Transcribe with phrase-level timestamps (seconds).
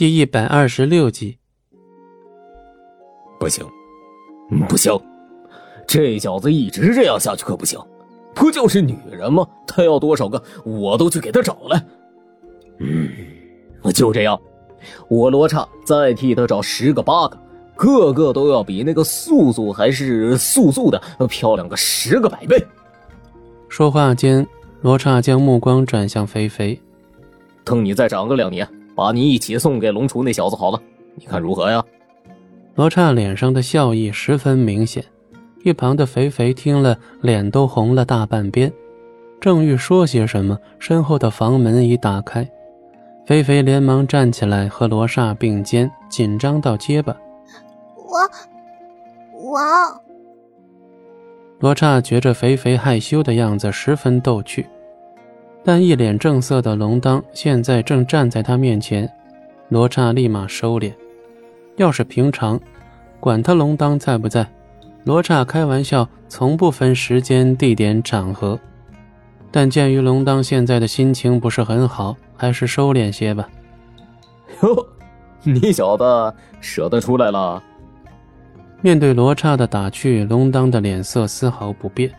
[0.00, 1.36] 第一百二十六集，
[3.38, 3.62] 不行，
[4.66, 4.98] 不行，
[5.86, 7.78] 这小子一直这样下去可不行。
[8.34, 9.46] 不就是女人吗？
[9.66, 11.84] 他要多少个，我都去给他找来。
[12.78, 13.10] 嗯，
[13.92, 14.40] 就这样，
[15.10, 17.38] 我罗刹再替他找十个八个，
[17.76, 20.98] 个个都要比那个素素还是素素的
[21.28, 22.56] 漂亮个十个百倍。
[23.68, 24.46] 说话间，
[24.80, 26.80] 罗刹将目光转向肥肥，
[27.64, 28.66] 等你再长个两年。
[29.00, 30.78] 把你一起送给龙厨那小子好了，
[31.14, 31.82] 你看如何呀？
[32.74, 35.02] 罗刹脸上的笑意十分明显，
[35.64, 38.70] 一旁的肥肥听了，脸都红了大半边。
[39.40, 42.46] 正欲说些什么，身后的房门已打开，
[43.24, 47.16] 肥肥连忙站起来和罗刹并肩，紧张到结巴
[47.96, 48.18] ：“我，
[49.50, 49.58] 我。”
[51.58, 54.66] 罗刹觉着肥肥害羞的样子十分逗趣。
[55.62, 59.10] 但一脸正色的龙当现在正站在他面前，
[59.68, 60.92] 罗刹立马收敛。
[61.76, 62.58] 要是平常，
[63.20, 64.46] 管他龙当在不在，
[65.04, 68.58] 罗刹开玩笑从不分时间、地点、场合。
[69.50, 73.48] 但鉴于龙当现在的心情不是很好，还是收敛些吧。
[74.62, 74.86] 哟，
[75.42, 76.04] 你小子
[76.60, 77.62] 舍得出来了？
[78.80, 82.10] 面对罗刹的打趣，龙当的脸色丝毫不变，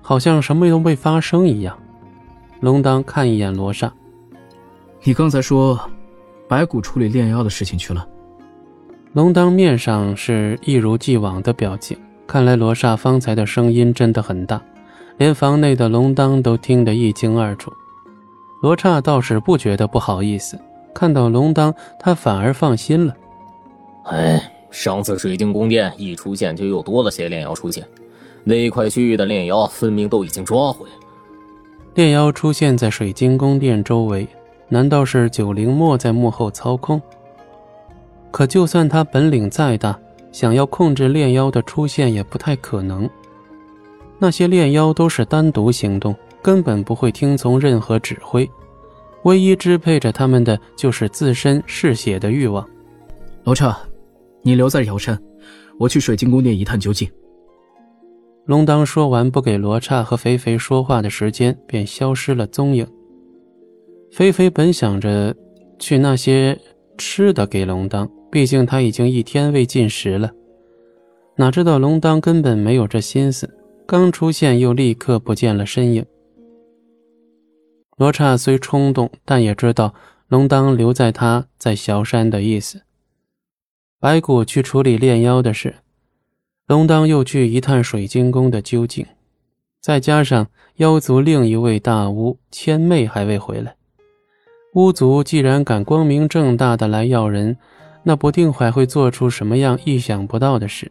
[0.00, 1.76] 好像什么都没发生一样。
[2.62, 3.92] 龙当看一眼罗刹，
[5.02, 5.80] 你刚才说
[6.46, 8.06] 白骨处理炼妖的事情去了。
[9.14, 14.62] 龙当面上是一如既往的表情，看来罗刹方才的声音真的很大，
[15.16, 17.72] 连房内的龙当都听得一清二楚。
[18.62, 20.56] 罗刹倒是不觉得不好意思，
[20.94, 23.16] 看到龙当，他反而放心了。
[24.04, 24.40] 哎，
[24.70, 27.84] 上次水晶宫殿一出现，就又多了些炼妖出现，
[28.44, 30.86] 那块区域的炼妖分明都已经抓回。
[31.94, 34.26] 炼妖出现在水晶宫殿周围，
[34.68, 37.00] 难道是九灵墨在幕后操控？
[38.30, 39.98] 可就算他本领再大，
[40.32, 43.08] 想要控制炼妖的出现也不太可能。
[44.18, 48.48] 那些炼妖都是单独行动，根本不会听从任何指挥，
[49.24, 52.66] 唯一支配着他们的就是自身嗜血的欲望。
[53.44, 53.78] 罗刹，
[54.40, 55.20] 你留在瑶山，
[55.78, 57.06] 我去水晶宫殿一探究竟。
[58.44, 62.86] 龙当说完，不给罗刹和肥肥说话的时间，便消失了踪影。
[64.10, 65.34] 肥肥本想着
[65.78, 66.58] 去那些
[66.98, 70.30] 吃的给龙当，毕竟他已经一天未进食了。
[71.36, 73.48] 哪知道龙当根本没有这心思，
[73.86, 76.04] 刚出现又立刻不见了身影。
[77.96, 79.94] 罗刹虽冲动，但也知道
[80.26, 82.82] 龙当留在他在萧山的意思。
[84.00, 85.76] 白骨去处理炼妖的事。
[86.72, 89.04] 龙当又去一探水晶宫的究竟，
[89.82, 90.46] 再加上
[90.76, 93.74] 妖族另一位大巫千妹还未回来，
[94.72, 97.58] 巫族既然敢光明正大的来要人，
[98.02, 100.90] 那不定还会做出什么样意想不到的事。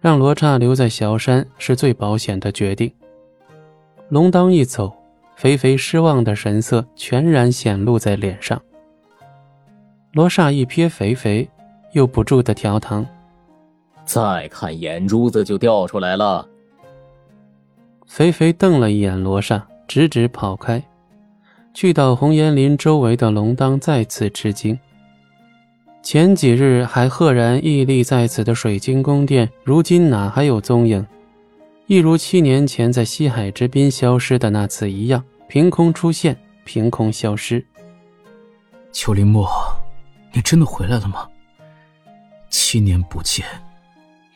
[0.00, 2.90] 让罗刹留在小山是最保险的决定。
[4.08, 4.90] 龙当一走，
[5.36, 8.58] 肥肥失望的神色全然显露在脸上。
[10.14, 11.46] 罗刹一瞥肥肥，
[11.92, 13.06] 又不住的调堂。
[14.12, 16.44] 再看眼珠子就掉出来了。
[18.08, 20.82] 肥肥瞪了一眼罗刹，直直跑开。
[21.72, 24.76] 去到红岩林周围的龙当再次吃惊。
[26.02, 31.06] 前几日还赫然屹立在此的水晶宫殿，如今哪还有踪影？
[31.86, 37.64] 一如七年前在西海之滨消失的那次一样，凭空出现，凭空消失。
[38.90, 39.48] 秋林墨，
[40.32, 41.28] 你真的回来了吗？
[42.48, 43.46] 七年不见。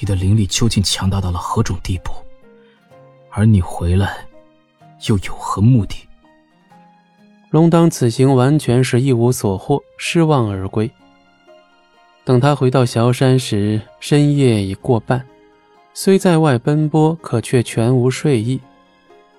[0.00, 2.10] 你的灵力究竟强大到了何种地步？
[3.28, 4.26] 而你回来，
[5.06, 5.94] 又有何目的？
[7.50, 10.90] 龙当此行完全是一无所获，失望而归。
[12.24, 15.22] 等他回到萧山时，深夜已过半，
[15.92, 18.58] 虽在外奔波，可却全无睡意。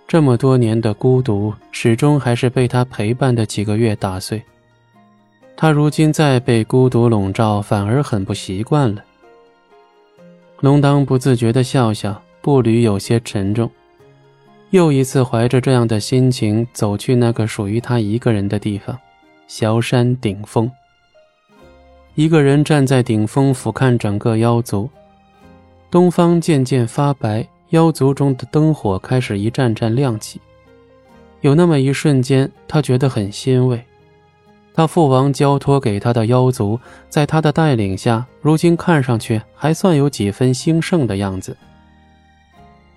[0.07, 4.43] 这么多年的孤独，始终还是被他陪伴的几个月打碎。
[5.57, 9.03] 他如今再被孤独笼罩，反而很不习惯了。
[10.61, 13.69] 龙当不自觉地笑笑，步履有些沉重。
[14.69, 18.97] 又一次怀着这样的心情走去那个属于他一个人的地方——
[19.47, 20.72] 萧山顶峰。
[22.13, 24.87] 一个人站在顶峰俯瞰整个妖族。
[25.90, 30.40] 东方渐渐发白，妖族中的灯火开始一盏盏亮起。
[31.41, 33.84] 有那么一瞬间，他觉得很欣慰。
[34.73, 36.79] 他父王交托给他的妖族，
[37.09, 41.56] 在他的带领下，如今看上去还算有几分兴盛的样子。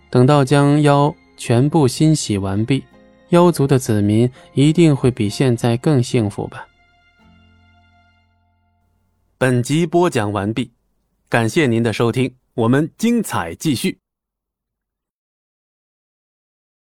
[0.09, 2.85] 等到将妖全部欣洗完毕，
[3.31, 6.67] 妖族的子民一定会比现在更幸福吧。
[9.37, 10.71] 本集播讲完毕，
[11.29, 14.04] 感谢您的收听，我们精彩继续。